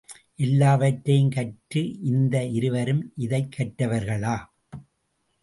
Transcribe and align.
எல்லாவற்றையும் 0.35 1.29
கற்ற 1.29 1.79
இந்த 2.03 2.45
இருவரும் 2.45 3.13
இதைக் 3.15 3.53
கற்றவர்களா? 3.57 4.35